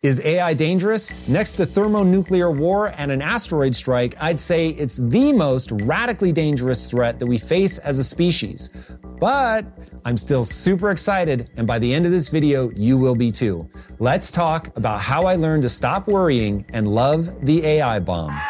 Is 0.00 0.24
AI 0.24 0.54
dangerous? 0.54 1.12
Next 1.26 1.54
to 1.54 1.66
thermonuclear 1.66 2.52
war 2.52 2.94
and 2.96 3.10
an 3.10 3.20
asteroid 3.20 3.74
strike, 3.74 4.14
I'd 4.20 4.38
say 4.38 4.68
it's 4.68 4.96
the 4.96 5.32
most 5.32 5.72
radically 5.72 6.30
dangerous 6.30 6.88
threat 6.88 7.18
that 7.18 7.26
we 7.26 7.36
face 7.36 7.78
as 7.78 7.98
a 7.98 8.04
species. 8.04 8.70
But 9.18 9.66
I'm 10.04 10.16
still 10.16 10.44
super 10.44 10.92
excited, 10.92 11.50
and 11.56 11.66
by 11.66 11.80
the 11.80 11.92
end 11.92 12.06
of 12.06 12.12
this 12.12 12.28
video, 12.28 12.70
you 12.76 12.96
will 12.96 13.16
be 13.16 13.32
too. 13.32 13.68
Let's 13.98 14.30
talk 14.30 14.68
about 14.76 15.00
how 15.00 15.24
I 15.24 15.34
learned 15.34 15.64
to 15.64 15.68
stop 15.68 16.06
worrying 16.06 16.64
and 16.68 16.86
love 16.86 17.44
the 17.44 17.66
AI 17.66 17.98
bomb. 17.98 18.40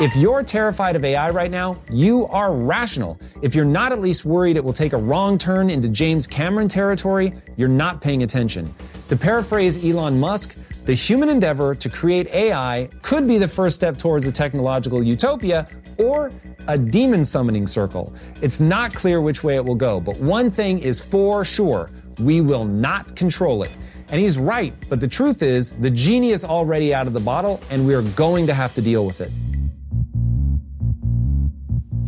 If 0.00 0.14
you're 0.14 0.44
terrified 0.44 0.94
of 0.94 1.04
AI 1.04 1.30
right 1.30 1.50
now, 1.50 1.82
you 1.90 2.28
are 2.28 2.54
rational. 2.54 3.18
If 3.42 3.56
you're 3.56 3.64
not 3.64 3.90
at 3.90 4.00
least 4.00 4.24
worried 4.24 4.56
it 4.56 4.62
will 4.64 4.72
take 4.72 4.92
a 4.92 4.96
wrong 4.96 5.36
turn 5.38 5.70
into 5.70 5.88
James 5.88 6.24
Cameron 6.28 6.68
territory, 6.68 7.34
you're 7.56 7.68
not 7.68 8.00
paying 8.00 8.22
attention. 8.22 8.72
To 9.08 9.16
paraphrase 9.16 9.84
Elon 9.84 10.20
Musk, 10.20 10.56
the 10.84 10.94
human 10.94 11.28
endeavor 11.28 11.74
to 11.74 11.88
create 11.88 12.32
AI 12.32 12.88
could 13.02 13.26
be 13.26 13.38
the 13.38 13.48
first 13.48 13.74
step 13.74 13.98
towards 13.98 14.24
a 14.24 14.30
technological 14.30 15.02
utopia 15.02 15.66
or 15.98 16.30
a 16.68 16.78
demon 16.78 17.24
summoning 17.24 17.66
circle. 17.66 18.14
It's 18.40 18.60
not 18.60 18.94
clear 18.94 19.20
which 19.20 19.42
way 19.42 19.56
it 19.56 19.64
will 19.64 19.74
go, 19.74 19.98
but 19.98 20.16
one 20.18 20.48
thing 20.48 20.78
is 20.78 21.02
for 21.02 21.44
sure 21.44 21.90
we 22.20 22.40
will 22.40 22.64
not 22.64 23.16
control 23.16 23.64
it. 23.64 23.72
And 24.10 24.20
he's 24.20 24.38
right, 24.38 24.74
but 24.88 25.00
the 25.00 25.08
truth 25.08 25.42
is, 25.42 25.72
the 25.72 25.90
genie 25.90 26.30
is 26.30 26.44
already 26.44 26.94
out 26.94 27.08
of 27.08 27.14
the 27.14 27.20
bottle, 27.20 27.60
and 27.68 27.84
we 27.84 27.94
are 27.94 28.02
going 28.02 28.46
to 28.46 28.54
have 28.54 28.74
to 28.76 28.80
deal 28.80 29.04
with 29.04 29.20
it. 29.20 29.32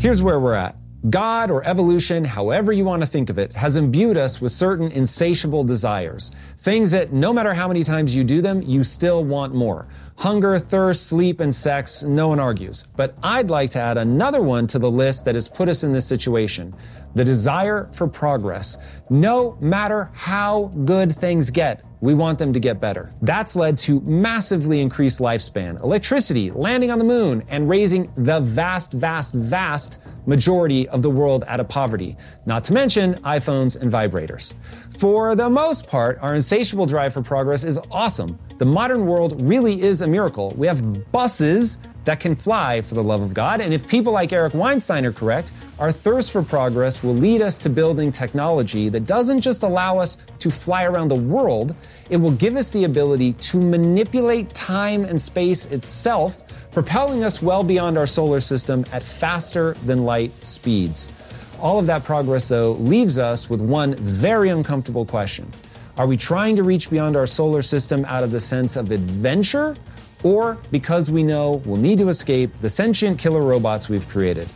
Here's 0.01 0.23
where 0.23 0.41
we're 0.41 0.55
at. 0.55 0.77
God 1.11 1.51
or 1.51 1.63
evolution, 1.63 2.25
however 2.25 2.73
you 2.73 2.87
want 2.87 3.03
to 3.03 3.07
think 3.07 3.29
of 3.29 3.39
it, 3.39 3.53
has 3.53 3.77
imbued 3.77 4.17
us 4.17 4.41
with 4.41 4.51
certain 4.51 4.91
insatiable 4.91 5.63
desires. 5.63 6.33
Things 6.57 6.93
that 6.93 7.13
no 7.13 7.35
matter 7.35 7.53
how 7.53 7.69
many 7.69 7.83
times 7.83 8.17
you 8.17 8.25
do 8.25 8.41
them, 8.41 8.63
you 8.63 8.83
still 8.83 9.23
want 9.23 9.55
more. 9.55 9.89
Hunger, 10.17 10.59
thirst, 10.59 11.07
sleep, 11.07 11.41
and 11.41 11.55
sex, 11.55 12.03
no 12.03 12.29
one 12.29 12.41
argues. 12.41 12.89
But 12.97 13.15
I'd 13.23 13.51
like 13.51 13.69
to 13.71 13.79
add 13.79 13.99
another 13.99 14.41
one 14.41 14.67
to 14.69 14.79
the 14.79 14.91
list 14.91 15.27
that 15.27 15.35
has 15.35 15.49
put 15.49 15.69
us 15.69 15.85
in 15.85 15.93
this 15.93 16.07
situation. 16.09 16.75
The 17.15 17.25
desire 17.25 17.89
for 17.93 18.07
progress. 18.07 18.79
No 19.09 19.57
matter 19.61 20.11
how 20.15 20.73
good 20.85 21.15
things 21.15 21.51
get, 21.51 21.85
we 22.01 22.15
want 22.15 22.39
them 22.39 22.53
to 22.53 22.61
get 22.61 22.81
better. 22.81 23.13
That's 23.23 23.57
led 23.57 23.77
to 23.79 24.01
massively 24.01 24.81
increased 24.81 25.21
lifespan, 25.21 25.83
electricity, 25.83 26.51
landing 26.51 26.91
on 26.91 26.99
the 26.99 27.05
moon, 27.05 27.43
and 27.49 27.69
raising 27.69 28.11
the 28.17 28.41
vast, 28.41 28.93
vast, 28.93 29.35
vast 29.35 29.99
majority 30.27 30.89
of 30.89 31.03
the 31.03 31.11
world 31.11 31.45
out 31.47 31.61
of 31.61 31.69
poverty, 31.69 32.17
not 32.47 32.65
to 32.65 32.73
mention 32.73 33.15
iPhones 33.17 33.81
and 33.81 33.93
vibrators. 33.93 34.55
For 34.99 35.35
the 35.35 35.49
most 35.49 35.89
part, 35.89 36.19
our 36.21 36.35
insatiable 36.35 36.87
drive 36.87 37.13
for 37.13 37.23
progress 37.23 37.65
is 37.65 37.79
awesome. 37.91 38.39
The 38.59 38.67
modern 38.67 39.07
world 39.07 39.41
really 39.43 39.81
is 39.81 40.03
a 40.03 40.07
miracle. 40.07 40.55
We 40.57 40.67
have 40.67 41.11
buses 41.13 41.79
that 42.05 42.21
can 42.21 42.35
fly 42.35 42.81
for 42.83 42.95
the 42.95 43.03
love 43.03 43.21
of 43.21 43.35
God. 43.35 43.61
And 43.61 43.75
if 43.75 43.87
people 43.87 44.13
like 44.13 44.33
Eric 44.33 44.55
Weinstein 44.55 45.05
are 45.05 45.13
correct, 45.13 45.53
our 45.79 45.93
thirst 45.93 46.31
for 46.31 46.43
progress 46.43 47.03
will 47.03 47.15
lead 47.15 47.43
us 47.43 47.59
to 47.59 47.71
building 47.71 48.11
technology 48.11 48.89
that 48.89 49.07
doesn't 49.07 49.41
just 49.41 49.63
allow 49.63 49.99
us 49.99 50.19
to 50.39 50.51
fly 50.51 50.85
around 50.85 51.09
the 51.09 51.21
world, 51.21 51.75
it 52.09 52.17
will 52.17 52.33
give 52.33 52.57
us 52.57 52.71
the 52.71 52.85
ability 52.85 53.35
to 53.35 53.61
manipulate 53.61 54.49
time 54.55 55.05
and 55.05 55.21
space 55.21 55.67
itself, 55.67 56.43
propelling 56.73 57.25
us 57.25 57.43
well 57.43 57.63
beyond 57.63 57.99
our 57.99 58.07
solar 58.07 58.41
system 58.41 58.85
at 58.93 59.03
faster 59.03 59.75
than 59.85 60.05
light 60.05 60.33
speeds. 60.45 61.13
All 61.61 61.79
of 61.79 61.87
that 61.87 62.05
progress, 62.05 62.49
though, 62.49 62.73
leaves 62.73 63.19
us 63.19 63.51
with 63.51 63.61
one 63.61 63.95
very 63.97 64.49
uncomfortable 64.49 65.05
question. 65.05 65.51
Are 65.99 66.07
we 66.07 66.17
trying 66.17 66.57
to 66.57 66.63
reach 66.63 66.89
beyond 66.89 67.17
our 67.17 67.27
solar 67.27 67.63
system 67.63 68.05
out 68.07 68.25
of 68.25 68.31
the 68.31 68.41
sense 68.41 68.77
of 68.77 68.91
adventure? 68.91 69.75
or 70.23 70.59
because 70.71 71.11
we 71.11 71.23
know 71.23 71.63
we'll 71.65 71.81
need 71.81 71.99
to 71.99 72.09
escape 72.09 72.51
the 72.61 72.69
sentient 72.69 73.19
killer 73.19 73.43
robots 73.43 73.89
we've 73.89 74.09
created. 74.09 74.49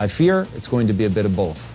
I 0.00 0.06
fear 0.06 0.46
it's 0.56 0.68
going 0.68 0.86
to 0.86 0.92
be 0.92 1.04
a 1.04 1.10
bit 1.10 1.26
of 1.26 1.36
both. 1.36 1.68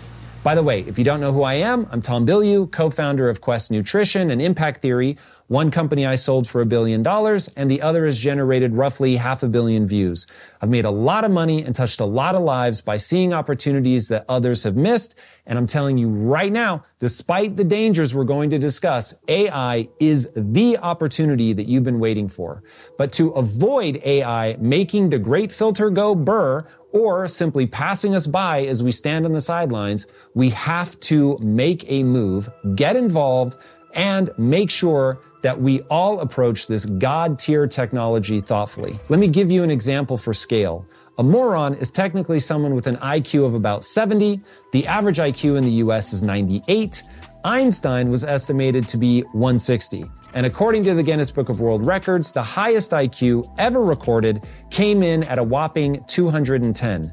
By 0.43 0.55
the 0.55 0.63
way, 0.63 0.81
if 0.81 0.97
you 0.97 1.03
don't 1.03 1.19
know 1.19 1.33
who 1.33 1.43
I 1.43 1.55
am, 1.55 1.87
I'm 1.91 2.01
Tom 2.01 2.25
Bilyeu, 2.25 2.71
co-founder 2.71 3.29
of 3.29 3.41
Quest 3.41 3.69
Nutrition 3.69 4.31
and 4.31 4.41
Impact 4.41 4.81
Theory, 4.81 5.17
one 5.47 5.71
company 5.71 6.05
I 6.05 6.15
sold 6.15 6.47
for 6.47 6.61
a 6.61 6.65
billion 6.65 7.01
dollars 7.01 7.47
and 7.55 7.71
the 7.71 7.81
other 7.81 8.05
has 8.05 8.19
generated 8.19 8.73
roughly 8.73 9.15
half 9.15 9.43
a 9.43 9.47
billion 9.47 9.87
views. 9.87 10.27
I've 10.61 10.69
made 10.69 10.83
a 10.83 10.91
lot 10.91 11.23
of 11.23 11.31
money 11.31 11.63
and 11.63 11.73
touched 11.73 12.01
a 12.01 12.05
lot 12.05 12.35
of 12.35 12.43
lives 12.43 12.81
by 12.81 12.97
seeing 12.97 13.33
opportunities 13.33 14.09
that 14.09 14.25
others 14.27 14.63
have 14.63 14.75
missed. 14.75 15.17
And 15.45 15.57
I'm 15.57 15.67
telling 15.67 15.97
you 15.97 16.09
right 16.09 16.51
now, 16.51 16.83
despite 16.99 17.55
the 17.55 17.63
dangers 17.63 18.13
we're 18.13 18.25
going 18.25 18.49
to 18.49 18.57
discuss, 18.57 19.15
AI 19.29 19.87
is 20.01 20.31
the 20.35 20.77
opportunity 20.79 21.53
that 21.53 21.67
you've 21.67 21.85
been 21.85 21.99
waiting 21.99 22.27
for. 22.27 22.61
But 22.97 23.13
to 23.13 23.29
avoid 23.29 24.01
AI 24.03 24.57
making 24.59 25.09
the 25.09 25.19
great 25.19 25.51
filter 25.51 25.89
go 25.89 26.13
burr, 26.13 26.65
or 26.93 27.27
simply 27.27 27.67
passing 27.67 28.15
us 28.15 28.25
by 28.25 28.65
as 28.65 28.81
we 28.81 28.91
stand 28.91 29.25
on 29.25 29.33
the 29.33 29.41
sidelines, 29.41 30.07
we 30.33 30.49
have 30.49 30.97
to 31.01 31.37
make 31.39 31.89
a 31.91 32.01
move, 32.01 32.49
get 32.75 32.95
involved, 32.95 33.57
and 33.93 34.29
make 34.37 34.69
sure 34.69 35.19
that 35.41 35.61
we 35.61 35.81
all 35.83 36.19
approach 36.19 36.67
this 36.67 36.85
God 36.85 37.39
tier 37.39 37.67
technology 37.67 38.39
thoughtfully. 38.39 38.99
Let 39.09 39.19
me 39.19 39.27
give 39.27 39.51
you 39.51 39.63
an 39.63 39.71
example 39.71 40.17
for 40.17 40.33
scale. 40.33 40.85
A 41.19 41.23
moron 41.23 41.73
is 41.75 41.89
technically 41.89 42.39
someone 42.39 42.75
with 42.75 42.85
an 42.87 42.97
IQ 42.97 43.45
of 43.45 43.53
about 43.53 43.83
70. 43.83 44.39
The 44.71 44.85
average 44.85 45.17
IQ 45.17 45.57
in 45.57 45.63
the 45.63 45.71
US 45.83 46.13
is 46.13 46.21
98. 46.21 47.03
Einstein 47.43 48.09
was 48.09 48.23
estimated 48.23 48.87
to 48.89 48.97
be 48.97 49.21
160. 49.21 50.05
And 50.33 50.45
according 50.45 50.83
to 50.83 50.93
the 50.93 51.01
Guinness 51.01 51.31
Book 51.31 51.49
of 51.49 51.61
World 51.61 51.85
Records, 51.85 52.31
the 52.31 52.43
highest 52.43 52.91
IQ 52.91 53.51
ever 53.57 53.81
recorded 53.81 54.43
came 54.69 55.01
in 55.01 55.23
at 55.23 55.39
a 55.39 55.43
whopping 55.43 56.03
210. 56.07 57.11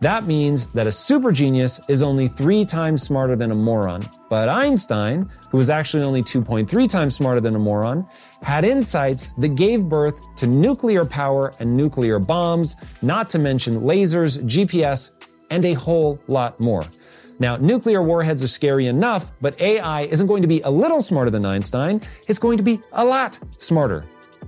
That 0.00 0.26
means 0.26 0.66
that 0.72 0.86
a 0.86 0.92
super 0.92 1.32
genius 1.32 1.80
is 1.88 2.02
only 2.02 2.28
three 2.28 2.66
times 2.66 3.02
smarter 3.02 3.34
than 3.34 3.50
a 3.50 3.54
moron. 3.54 4.06
But 4.28 4.50
Einstein, 4.50 5.30
who 5.50 5.56
was 5.56 5.70
actually 5.70 6.02
only 6.02 6.22
2.3 6.22 6.88
times 6.88 7.14
smarter 7.14 7.40
than 7.40 7.54
a 7.54 7.58
moron, 7.58 8.06
had 8.42 8.64
insights 8.64 9.32
that 9.34 9.54
gave 9.54 9.88
birth 9.88 10.20
to 10.36 10.46
nuclear 10.46 11.06
power 11.06 11.52
and 11.60 11.74
nuclear 11.74 12.18
bombs, 12.18 12.76
not 13.00 13.30
to 13.30 13.38
mention 13.38 13.80
lasers, 13.80 14.42
GPS, 14.44 15.12
and 15.50 15.64
a 15.64 15.72
whole 15.72 16.18
lot 16.28 16.60
more. 16.60 16.84
Now, 17.38 17.56
nuclear 17.56 18.02
warheads 18.02 18.42
are 18.42 18.48
scary 18.48 18.86
enough, 18.86 19.32
but 19.40 19.58
AI 19.60 20.02
isn't 20.02 20.26
going 20.26 20.42
to 20.42 20.48
be 20.48 20.60
a 20.62 20.70
little 20.70 21.00
smarter 21.00 21.30
than 21.30 21.44
Einstein. 21.44 22.02
It's 22.28 22.38
going 22.38 22.56
to 22.58 22.62
be 22.62 22.80
a 22.92 23.04
lot 23.04 23.38
smarter. 23.58 24.04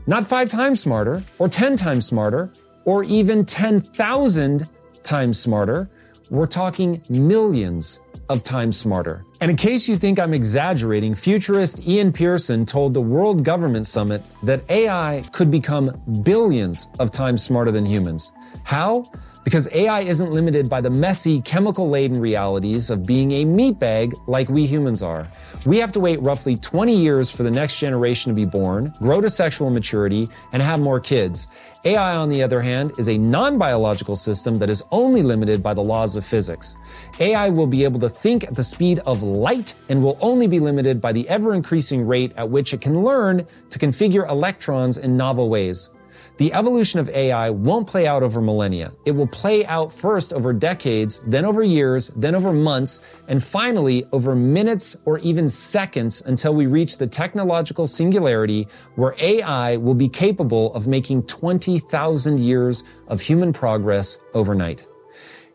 Not 0.07 0.27
five 0.27 0.49
times 0.49 0.81
smarter, 0.81 1.23
or 1.39 1.49
10 1.49 1.77
times 1.77 2.07
smarter, 2.07 2.51
or 2.85 3.05
even 3.05 3.45
10,000 3.45 4.69
times 5.03 5.39
smarter. 5.39 5.91
We're 6.31 6.47
talking 6.47 7.03
millions 7.09 8.01
of 8.29 8.43
times 8.43 8.77
smarter. 8.77 9.25
And 9.41 9.51
in 9.51 9.57
case 9.57 9.89
you 9.89 9.97
think 9.97 10.19
I'm 10.19 10.35
exaggerating, 10.35 11.15
futurist 11.15 11.87
Ian 11.87 12.13
Pearson 12.13 12.67
told 12.67 12.93
the 12.93 13.01
World 13.01 13.45
Government 13.45 13.87
Summit 13.87 14.25
that 14.43 14.69
AI 14.71 15.25
could 15.33 15.51
become 15.51 16.01
billions 16.23 16.89
of 16.99 17.11
times 17.11 17.43
smarter 17.43 17.71
than 17.71 17.87
humans. 17.87 18.33
How? 18.65 19.05
Because 19.49 19.75
AI 19.75 20.01
isn't 20.01 20.31
limited 20.31 20.69
by 20.69 20.83
the 20.83 20.91
messy, 20.91 21.41
chemical 21.41 21.89
laden 21.89 22.21
realities 22.21 22.91
of 22.91 23.07
being 23.07 23.33
a 23.33 23.47
meatbag 23.47 24.13
like 24.27 24.51
we 24.51 24.67
humans 24.67 25.03
are. 25.03 25.27
We 25.65 25.79
have 25.79 25.91
to 25.93 26.01
wait 26.01 26.21
roughly 26.21 26.55
20 26.57 26.95
years 26.95 27.31
for 27.31 27.45
the 27.45 27.51
next 27.51 27.81
generation 27.81 28.29
to 28.29 28.35
be 28.35 28.45
born, 28.45 28.93
grow 28.99 29.23
to 29.23 29.31
sexual 29.31 29.71
maturity, 29.71 30.29
and 30.53 30.61
have 30.61 30.81
more 30.81 31.01
kids. 31.01 31.49
AI, 31.87 32.15
on 32.15 32.29
the 32.29 32.43
other 32.43 32.61
hand, 32.61 32.93
is 32.99 33.09
a 33.09 33.17
non-biological 33.17 34.17
system 34.17 34.59
that 34.59 34.69
is 34.69 34.85
only 34.91 35.23
limited 35.23 35.63
by 35.63 35.73
the 35.73 35.81
laws 35.81 36.15
of 36.15 36.27
physics. 36.27 36.77
AI 37.19 37.49
will 37.49 37.67
be 37.67 37.85
able 37.85 38.01
to 38.01 38.09
think 38.11 38.45
at 38.45 38.55
the 38.55 38.63
speed 38.63 38.99
of 39.07 39.23
light 39.23 39.77
and 39.89 40.05
will 40.05 40.19
only 40.21 40.47
be 40.47 40.61
limited 40.61 41.01
by 41.01 41.11
the 41.11 41.27
ever-increasing 41.31 42.07
rate 42.07 42.35
at 42.37 42.51
which 42.51 42.75
it 42.75 42.83
can 42.83 43.03
learn 43.03 43.47
to 43.71 43.79
configure 43.79 44.29
electrons 44.29 44.99
in 44.99 45.17
novel 45.17 45.49
ways. 45.49 45.89
The 46.39 46.53
evolution 46.53 47.01
of 47.01 47.09
AI 47.09 47.51
won't 47.51 47.89
play 47.89 48.07
out 48.07 48.23
over 48.23 48.41
millennia. 48.41 48.93
It 49.05 49.11
will 49.11 49.27
play 49.27 49.67
out 49.67 49.93
first 49.93 50.33
over 50.33 50.53
decades, 50.53 51.19
then 51.27 51.45
over 51.45 51.65
years, 51.65 52.13
then 52.15 52.37
over 52.37 52.53
months, 52.53 53.01
and 53.27 53.43
finally 53.43 54.07
over 54.13 54.37
minutes 54.37 54.97
or 55.05 55.19
even 55.19 55.49
seconds 55.49 56.23
until 56.27 56.55
we 56.55 56.67
reach 56.67 56.97
the 56.97 57.09
technological 57.09 57.89
singularity 57.89 58.69
where 58.95 59.17
AI 59.19 59.79
will 59.79 59.97
be 59.97 60.09
capable 60.09 60.73
of 60.75 60.87
making 60.87 61.25
20,000 61.25 62.39
years 62.39 62.85
of 63.09 63.21
human 63.21 63.53
progress 63.53 64.21
overnight. 64.33 64.87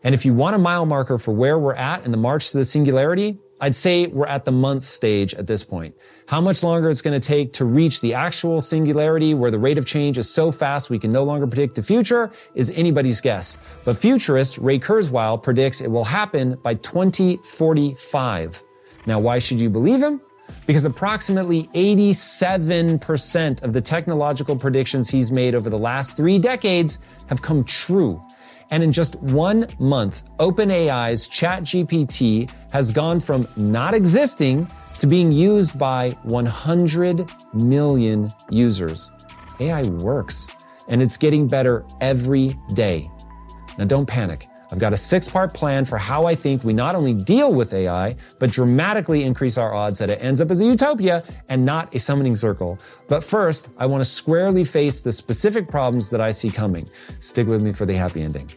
And 0.02 0.14
if 0.14 0.26
you 0.26 0.34
want 0.34 0.54
a 0.54 0.58
mile 0.58 0.84
marker 0.84 1.16
for 1.16 1.32
where 1.32 1.58
we're 1.58 1.74
at 1.76 2.04
in 2.04 2.10
the 2.10 2.18
march 2.18 2.50
to 2.50 2.58
the 2.58 2.64
singularity, 2.66 3.38
I'd 3.60 3.74
say 3.74 4.06
we're 4.06 4.26
at 4.26 4.44
the 4.44 4.52
month 4.52 4.84
stage 4.84 5.34
at 5.34 5.46
this 5.46 5.62
point. 5.64 5.94
How 6.26 6.40
much 6.40 6.62
longer 6.62 6.88
it's 6.90 7.02
going 7.02 7.18
to 7.18 7.26
take 7.26 7.52
to 7.54 7.64
reach 7.64 8.00
the 8.00 8.14
actual 8.14 8.60
singularity 8.60 9.34
where 9.34 9.50
the 9.50 9.58
rate 9.58 9.78
of 9.78 9.86
change 9.86 10.18
is 10.18 10.32
so 10.32 10.50
fast 10.50 10.90
we 10.90 10.98
can 10.98 11.12
no 11.12 11.22
longer 11.22 11.46
predict 11.46 11.74
the 11.74 11.82
future 11.82 12.32
is 12.54 12.70
anybody's 12.70 13.20
guess. 13.20 13.58
But 13.84 13.96
futurist 13.96 14.58
Ray 14.58 14.78
Kurzweil 14.78 15.42
predicts 15.42 15.80
it 15.80 15.90
will 15.90 16.04
happen 16.04 16.56
by 16.62 16.74
2045. 16.74 18.62
Now, 19.06 19.18
why 19.20 19.38
should 19.38 19.60
you 19.60 19.70
believe 19.70 20.02
him? 20.02 20.20
Because 20.66 20.84
approximately 20.84 21.64
87% 21.74 23.62
of 23.62 23.72
the 23.72 23.80
technological 23.80 24.56
predictions 24.56 25.08
he's 25.08 25.30
made 25.30 25.54
over 25.54 25.70
the 25.70 25.78
last 25.78 26.16
three 26.16 26.38
decades 26.38 26.98
have 27.28 27.40
come 27.42 27.64
true. 27.64 28.20
And 28.70 28.82
in 28.82 28.92
just 28.92 29.20
one 29.22 29.66
month, 29.78 30.24
OpenAI's 30.38 31.28
ChatGPT 31.28 32.50
has 32.72 32.90
gone 32.90 33.20
from 33.20 33.46
not 33.56 33.94
existing 33.94 34.68
to 34.98 35.06
being 35.06 35.30
used 35.32 35.78
by 35.78 36.10
100 36.22 37.30
million 37.52 38.32
users. 38.50 39.10
AI 39.60 39.84
works 39.84 40.50
and 40.88 41.02
it's 41.02 41.16
getting 41.16 41.46
better 41.46 41.84
every 42.00 42.58
day. 42.72 43.10
Now 43.78 43.84
don't 43.84 44.06
panic. 44.06 44.48
I've 44.74 44.80
got 44.80 44.92
a 44.92 44.96
six 44.96 45.28
part 45.28 45.54
plan 45.54 45.84
for 45.84 45.98
how 45.98 46.26
I 46.26 46.34
think 46.34 46.64
we 46.64 46.72
not 46.72 46.96
only 46.96 47.14
deal 47.14 47.54
with 47.54 47.72
AI, 47.72 48.16
but 48.40 48.50
dramatically 48.50 49.22
increase 49.22 49.56
our 49.56 49.72
odds 49.72 50.00
that 50.00 50.10
it 50.10 50.20
ends 50.20 50.40
up 50.40 50.50
as 50.50 50.60
a 50.62 50.66
utopia 50.66 51.22
and 51.48 51.64
not 51.64 51.94
a 51.94 52.00
summoning 52.00 52.34
circle. 52.34 52.80
But 53.06 53.22
first, 53.22 53.68
I 53.78 53.86
want 53.86 54.00
to 54.00 54.04
squarely 54.04 54.64
face 54.64 55.00
the 55.00 55.12
specific 55.12 55.68
problems 55.68 56.10
that 56.10 56.20
I 56.20 56.32
see 56.32 56.50
coming. 56.50 56.90
Stick 57.20 57.46
with 57.46 57.62
me 57.62 57.72
for 57.72 57.86
the 57.86 57.94
happy 57.94 58.22
ending. 58.22 58.50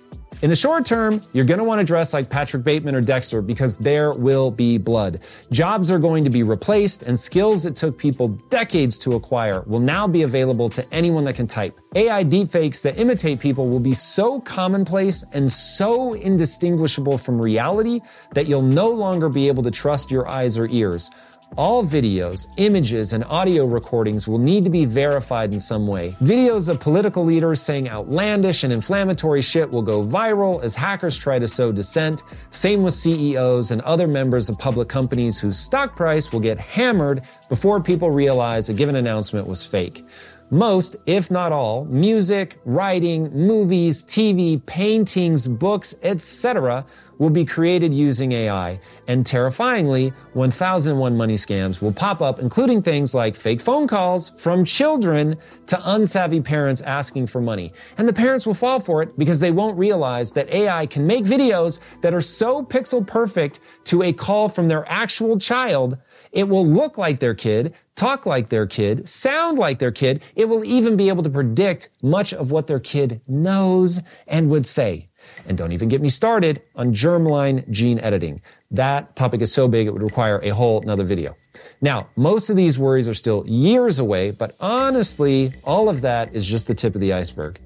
In 0.44 0.52
the 0.52 0.56
short 0.56 0.86
term, 0.86 1.20
you're 1.34 1.46
going 1.46 1.58
to 1.58 1.64
want 1.64 1.80
to 1.80 1.86
dress 1.86 2.14
like 2.14 2.30
Patrick 2.30 2.64
Bateman 2.64 2.94
or 2.94 3.02
Dexter 3.02 3.42
because 3.42 3.80
there 3.80 4.14
will 4.14 4.52
be 4.52 4.78
blood. 4.78 5.22
Jobs 5.52 5.90
are 5.90 5.98
going 5.98 6.24
to 6.26 6.30
be 6.30 6.44
replaced 6.44 7.02
and 7.02 7.18
skills 7.18 7.64
that 7.64 7.76
took 7.76 7.98
people 7.98 8.28
decades 8.50 9.00
to 9.00 9.16
acquire 9.16 9.62
will 9.62 9.80
now 9.80 10.08
be 10.08 10.22
available 10.22 10.70
to 10.70 10.94
anyone 10.94 11.24
that 11.24 11.34
can 11.34 11.48
type. 11.48 11.80
AI 11.96 12.24
deepfakes 12.24 12.84
that 12.84 13.00
imitate 13.00 13.40
people 13.40 13.68
will 13.68 13.80
be 13.80 13.96
so 13.96 14.40
commonplace 14.40 15.26
and 15.34 15.52
so 15.52 16.14
indistinguishable 16.14 17.18
from 17.18 17.42
reality 17.42 18.00
that 18.36 18.46
you'll 18.46 18.62
no 18.62 18.90
longer 18.90 19.30
be 19.30 19.48
able 19.48 19.64
to 19.64 19.72
trust 19.72 20.12
your 20.12 20.28
eyes 20.28 20.56
or 20.56 20.68
ears. 20.68 21.10
All 21.56 21.84
videos, 21.84 22.48
images, 22.58 23.14
and 23.14 23.24
audio 23.26 23.66
recordings 23.66 24.28
will 24.28 24.38
need 24.38 24.64
to 24.66 24.70
be 24.70 24.86
verified 24.86 25.54
in 25.54 25.60
some 25.60 25.88
way. 25.88 26.16
Videos 26.22 26.70
of 26.70 26.80
political 26.80 27.24
leaders 27.24 27.62
saying 27.62 27.90
outlandish 27.90 28.64
and 28.64 28.72
inflammatory 28.72 29.42
shit 29.42 29.72
will 29.72 29.82
go 29.82 30.04
viral 30.04 30.62
as 30.62 30.76
hackers 30.76 31.18
try 31.18 31.40
to 31.40 31.48
sow 31.48 31.72
dissent. 31.72 32.24
Same 32.52 32.84
with 32.84 32.94
CEOs 32.94 33.72
and 33.72 33.82
other 33.82 34.08
members 34.08 34.50
of 34.50 34.60
public 34.60 34.88
companies 34.88 35.40
whose 35.40 35.58
stock 35.58 35.96
price 35.96 36.32
will 36.32 36.42
get 36.42 36.60
hammered 36.60 37.24
before 37.50 37.82
people 37.82 38.12
realize 38.12 38.70
a 38.70 38.74
given 38.74 38.96
announcement 38.96 39.48
was 39.48 39.66
fake. 39.66 40.06
Most, 40.50 40.96
if 41.06 41.30
not 41.30 41.52
all, 41.52 41.84
music, 41.86 42.58
writing, 42.64 43.30
movies, 43.34 44.06
TV, 44.06 44.66
paintings, 44.66 45.46
books, 45.46 45.94
etc. 46.04 46.86
will 47.18 47.30
be 47.30 47.44
created 47.44 47.94
using 47.94 48.32
AI. 48.32 48.80
And 49.08 49.26
terrifyingly, 49.26 50.14
1001 50.34 51.18
money 51.18 51.34
scams 51.34 51.82
will 51.82 51.92
pop 51.92 52.22
up, 52.22 52.40
including 52.40 52.82
things 52.82 53.14
like 53.14 53.36
fake 53.36 53.60
phone 53.60 53.88
calls 53.88 54.30
from 54.42 54.64
children 54.64 55.38
to 55.66 55.76
unsavvy 55.78 56.42
parents 56.42 56.82
asking 56.82 57.28
for 57.28 57.42
money. 57.42 57.74
And 57.98 58.08
the 58.08 58.14
parents 58.14 58.48
will 58.48 58.54
fall 58.54 58.80
for 58.80 59.02
it 59.02 59.18
because 59.18 59.42
they 59.42 59.52
won't 59.52 59.78
realize 59.78 60.32
that 60.34 60.50
AI 60.54 60.86
can 60.86 61.06
make 61.06 61.26
videos 61.26 61.82
that 62.02 62.14
are 62.14 62.22
so 62.22 62.64
pixel 62.64 63.06
perfect 63.06 63.60
to 63.86 64.02
a 64.02 64.14
call 64.14 64.48
from 64.48 64.70
their 64.70 64.90
actual 64.90 65.38
child 65.38 65.98
it 66.32 66.48
will 66.48 66.66
look 66.66 66.98
like 66.98 67.20
their 67.20 67.34
kid, 67.34 67.74
talk 67.96 68.26
like 68.26 68.50
their 68.50 68.66
kid, 68.66 69.08
sound 69.08 69.58
like 69.58 69.80
their 69.80 69.92
kid. 69.92 70.24
It 70.36 70.50
will 70.50 70.64
even 70.64 70.98
be 70.98 71.10
able 71.10 71.24
to 71.24 71.30
predict 71.30 71.90
much 72.02 72.34
of 72.34 72.52
what 72.52 72.68
their 72.68 72.80
kid 72.80 73.22
knows 73.28 74.02
and 74.28 74.50
would 74.52 74.66
say. 74.66 75.10
And 75.48 75.58
don't 75.58 75.72
even 75.72 75.90
get 75.90 76.02
me 76.02 76.10
started 76.10 76.62
on 76.76 76.94
germline 76.94 77.70
gene 77.70 78.00
editing. 78.00 78.42
That 78.72 79.16
topic 79.16 79.42
is 79.42 79.54
so 79.54 79.68
big 79.68 79.88
it 79.88 79.92
would 79.92 80.04
require 80.04 80.40
a 80.44 80.50
whole 80.50 80.82
another 80.82 81.04
video. 81.04 81.36
Now, 81.82 82.08
most 82.16 82.50
of 82.50 82.56
these 82.56 82.78
worries 82.78 83.08
are 83.08 83.14
still 83.14 83.44
years 83.48 84.00
away, 84.00 84.32
but 84.32 84.56
honestly, 84.60 85.54
all 85.64 85.90
of 85.90 86.02
that 86.02 86.34
is 86.34 86.48
just 86.48 86.68
the 86.68 86.74
tip 86.74 86.96
of 86.96 87.02
the 87.02 87.14
iceberg. 87.14 87.60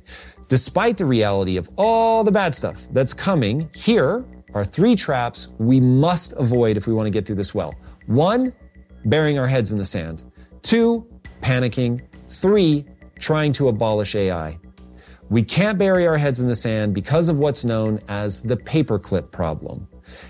Despite 0.47 0.97
the 0.97 1.05
reality 1.05 1.57
of 1.57 1.69
all 1.77 2.23
the 2.23 2.31
bad 2.31 2.53
stuff 2.53 2.87
that's 2.91 3.13
coming, 3.13 3.69
here 3.73 4.25
are 4.53 4.65
three 4.65 4.95
traps 4.95 5.53
we 5.59 5.79
must 5.79 6.33
avoid 6.33 6.77
if 6.77 6.87
we 6.87 6.93
want 6.93 7.07
to 7.07 7.11
get 7.11 7.25
through 7.25 7.37
this 7.37 7.55
well. 7.55 7.73
One, 8.11 8.53
burying 9.05 9.39
our 9.39 9.47
heads 9.47 9.71
in 9.71 9.77
the 9.77 9.85
sand. 9.85 10.23
Two, 10.63 11.07
panicking. 11.41 12.01
Three, 12.27 12.85
trying 13.19 13.53
to 13.53 13.69
abolish 13.69 14.15
AI. 14.15 14.59
We 15.29 15.43
can't 15.43 15.77
bury 15.77 16.05
our 16.05 16.17
heads 16.17 16.41
in 16.41 16.49
the 16.49 16.55
sand 16.55 16.93
because 16.93 17.29
of 17.29 17.37
what's 17.37 17.63
known 17.63 18.01
as 18.09 18.43
the 18.43 18.57
paperclip 18.57 19.31
problem. 19.31 19.87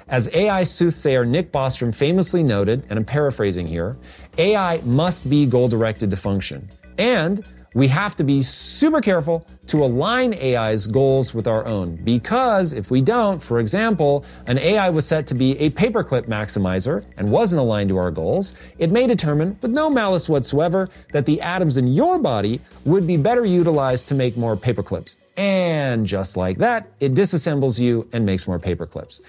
As 0.10 0.30
AI 0.36 0.62
soothsayer 0.62 1.26
Nick 1.26 1.52
Bostrom 1.52 1.94
famously 1.94 2.44
noted, 2.44 2.86
and 2.90 3.00
I'm 3.00 3.06
paraphrasing 3.06 3.66
here, 3.66 3.98
AI 4.38 4.80
must 4.86 5.28
be 5.28 5.48
goal 5.48 5.68
directed 5.68 6.12
to 6.12 6.18
function. 6.18 6.70
And 7.00 7.44
we 7.74 7.88
have 7.88 8.16
to 8.18 8.24
be 8.24 8.42
super 8.42 9.00
careful 9.00 9.48
to 9.68 9.84
align 9.84 10.34
AI's 10.34 10.88
goals 10.88 11.34
with 11.34 11.48
our 11.48 11.66
own. 11.66 11.96
Because 12.04 12.74
if 12.74 12.92
we 12.92 13.02
don't, 13.02 13.42
for 13.42 13.60
example, 13.60 14.26
an 14.48 14.58
AI 14.58 14.90
was 14.90 15.08
set 15.08 15.26
to 15.28 15.36
be 15.36 15.58
a 15.58 15.70
paperclip 15.70 16.24
maximizer 16.24 17.06
and 17.16 17.32
wasn't 17.32 17.62
aligned 17.62 17.90
to 17.90 17.98
our 17.98 18.12
goals, 18.12 18.54
it 18.78 18.92
may 18.92 19.08
determine, 19.08 19.58
with 19.62 19.72
no 19.72 19.90
malice 19.90 20.28
whatsoever, 20.28 20.90
that 21.14 21.26
the 21.26 21.40
atoms 21.40 21.78
in 21.78 21.88
your 21.88 22.20
body 22.20 22.60
would 22.84 23.08
be 23.08 23.16
better 23.16 23.46
utilized 23.46 24.10
to 24.10 24.16
make 24.16 24.36
more 24.36 24.58
paperclips. 24.58 25.16
And 25.42 26.06
just 26.06 26.38
like 26.38 26.60
that, 26.60 26.92
it 27.00 27.16
disassembles 27.16 27.80
you 27.80 28.08
and 28.14 28.28
makes 28.28 28.48
more 28.48 28.60
paperclips. 28.60 29.22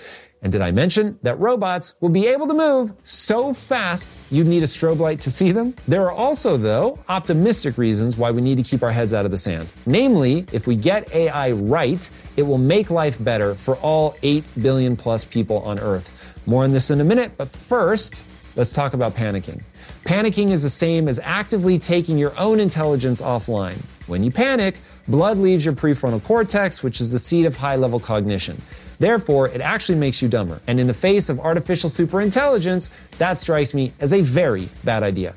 And 0.42 0.52
did 0.52 0.60
I 0.60 0.70
mention 0.70 1.18
that 1.22 1.38
robots 1.38 1.94
will 2.02 2.10
be 2.10 2.26
able 2.26 2.46
to 2.48 2.52
move 2.52 2.92
so 3.02 3.54
fast 3.54 4.18
you'd 4.30 4.46
need 4.46 4.62
a 4.62 4.66
strobe 4.66 4.98
light 4.98 5.20
to 5.20 5.30
see 5.30 5.52
them? 5.52 5.74
There 5.86 6.02
are 6.02 6.12
also, 6.12 6.58
though, 6.58 6.98
optimistic 7.08 7.78
reasons 7.78 8.18
why 8.18 8.30
we 8.30 8.42
need 8.42 8.58
to 8.58 8.62
keep 8.62 8.82
our 8.82 8.90
heads 8.90 9.14
out 9.14 9.24
of 9.24 9.30
the 9.30 9.38
sand. 9.38 9.72
Namely, 9.86 10.44
if 10.52 10.66
we 10.66 10.76
get 10.76 11.10
AI 11.14 11.52
right, 11.52 12.10
it 12.36 12.42
will 12.42 12.58
make 12.58 12.90
life 12.90 13.22
better 13.24 13.54
for 13.54 13.76
all 13.76 14.14
8 14.22 14.50
billion 14.60 14.96
plus 14.96 15.24
people 15.24 15.60
on 15.60 15.78
Earth. 15.78 16.12
More 16.44 16.64
on 16.64 16.72
this 16.72 16.90
in 16.90 17.00
a 17.00 17.04
minute, 17.04 17.38
but 17.38 17.48
first, 17.48 18.22
let's 18.54 18.74
talk 18.74 18.92
about 18.92 19.14
panicking. 19.14 19.62
Panicking 20.04 20.50
is 20.50 20.62
the 20.62 20.68
same 20.68 21.08
as 21.08 21.18
actively 21.24 21.78
taking 21.78 22.18
your 22.18 22.38
own 22.38 22.60
intelligence 22.60 23.22
offline. 23.22 23.80
When 24.08 24.22
you 24.22 24.30
panic, 24.30 24.76
blood 25.08 25.38
leaves 25.38 25.64
your 25.64 25.74
prefrontal 25.74 26.22
cortex, 26.22 26.82
which 26.82 27.00
is 27.00 27.12
the 27.12 27.18
seat 27.18 27.44
of 27.44 27.56
high 27.56 27.76
level 27.76 28.00
cognition. 28.00 28.60
Therefore, 28.98 29.48
it 29.48 29.60
actually 29.60 29.98
makes 29.98 30.22
you 30.22 30.28
dumber. 30.28 30.60
And 30.66 30.78
in 30.78 30.86
the 30.86 30.94
face 30.94 31.28
of 31.28 31.40
artificial 31.40 31.90
superintelligence, 31.90 32.90
that 33.18 33.38
strikes 33.38 33.74
me 33.74 33.92
as 33.98 34.12
a 34.12 34.20
very 34.20 34.68
bad 34.84 35.02
idea. 35.02 35.34